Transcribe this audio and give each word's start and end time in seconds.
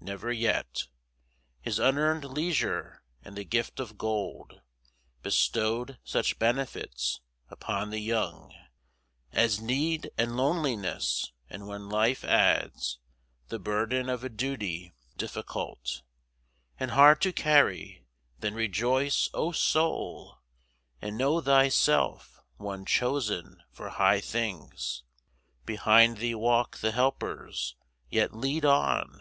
Never 0.00 0.32
yet 0.32 0.88
Has 1.62 1.78
unearned 1.78 2.24
leisure 2.24 3.04
and 3.22 3.36
the 3.36 3.44
gift 3.44 3.78
of 3.78 3.96
gold 3.96 4.60
Bestowed 5.22 6.00
such 6.02 6.40
benefits 6.40 7.20
upon 7.50 7.90
the 7.90 8.00
young 8.00 8.52
As 9.30 9.60
need 9.60 10.10
and 10.18 10.36
loneliness; 10.36 11.30
and 11.48 11.68
when 11.68 11.88
life 11.88 12.24
adds 12.24 12.98
The 13.46 13.60
burden 13.60 14.08
of 14.08 14.24
a 14.24 14.28
duty, 14.28 14.92
difficult, 15.16 16.02
And 16.80 16.90
hard 16.90 17.20
to 17.22 17.32
carry, 17.32 18.08
then 18.40 18.54
rejoice, 18.54 19.30
O 19.34 19.52
soul! 19.52 20.38
And 21.00 21.16
know 21.16 21.40
thyself 21.40 22.40
one 22.56 22.86
chosen 22.86 23.62
for 23.70 23.90
high 23.90 24.18
things. 24.20 25.04
Behind 25.64 26.16
thee 26.18 26.34
walk 26.34 26.78
the 26.78 26.90
Helpers. 26.90 27.76
Yet 28.10 28.34
lead 28.34 28.64
on! 28.64 29.20